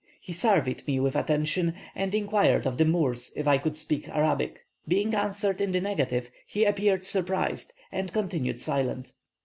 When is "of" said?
2.65-2.79